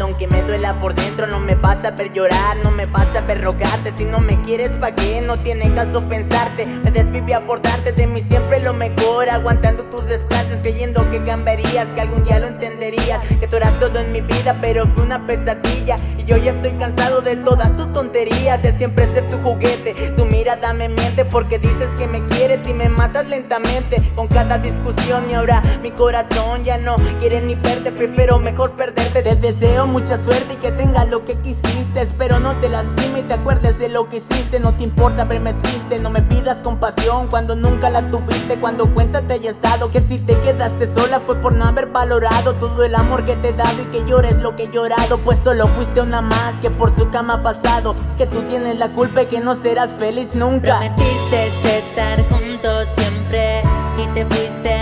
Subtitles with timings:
[0.00, 3.20] aunque me duela por dentro No me vas a ver llorar, no me vas a
[3.22, 7.60] ver rogarte Si no me quieres pa' qué, no tiene caso pensarte Me desvivía por
[7.60, 12.38] darte de mí siempre lo mejor Aguantando tus desplantes, creyendo que cambiarías Que algún día
[12.38, 16.36] lo entenderías, que tú eras todo en mi vida Pero fue una pesadilla y yo
[16.36, 20.88] ya estoy cansado de todas tus tonterías De siempre ser tu juguete, tu mirada me
[20.88, 25.60] miente Porque dices que me quieres y me matas lentamente Con cada discusión y ahora
[25.82, 27.92] mi corazón ya no quiere ni verte.
[27.92, 32.02] Prefiero mejor perderte, te deseo mucha suerte y que tengas lo que quisiste.
[32.02, 34.60] Espero no te lastime y te acuerdes de lo que hiciste.
[34.60, 39.22] No te importa verme triste, no me pidas compasión Cuando nunca la tuviste, cuando cuenta
[39.22, 42.94] te haya estado Que si te quedaste sola fue por no haber valorado Todo el
[42.94, 45.18] amor que te he dado y que llores lo que he llorado.
[45.18, 48.92] Pues solo fuiste una más que por su cama ha pasado Que tú tienes la
[48.92, 50.78] culpa y que no serás feliz nunca.
[50.78, 53.62] Prometiste estar juntos siempre
[53.96, 54.75] y te fuiste